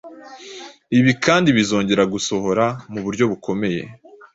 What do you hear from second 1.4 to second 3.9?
bizongera gusohora mu buryo bukomeye